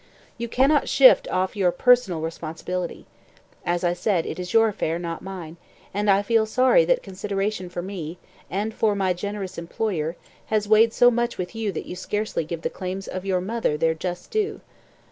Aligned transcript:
You 0.39 0.47
cannot 0.47 0.89
shift 0.89 1.27
off 1.27 1.55
your 1.55 1.71
personal 1.71 2.21
responsibility. 2.21 3.05
As 3.63 3.83
I 3.83 3.93
said, 3.93 4.25
it 4.25 4.39
is 4.39 4.51
your 4.51 4.67
affair, 4.67 4.97
not 4.97 5.21
mine; 5.21 5.57
and 5.93 6.09
I 6.09 6.23
feel 6.23 6.47
sorry 6.47 6.85
that 6.85 7.03
consideration 7.03 7.69
for 7.69 7.83
me, 7.83 8.17
and 8.49 8.73
for 8.73 8.95
my 8.95 9.13
generous 9.13 9.59
employer, 9.59 10.15
has 10.47 10.67
weighed 10.67 10.93
so 10.93 11.11
much 11.11 11.37
with 11.37 11.53
you 11.53 11.71
that 11.73 11.85
you 11.85 11.95
scarcely 11.95 12.43
give 12.45 12.63
the 12.63 12.69
claims 12.71 13.07
of 13.07 13.25
your 13.25 13.41
mother 13.41 13.77
their 13.77 13.93
just 13.93 14.31
due." 14.31 14.61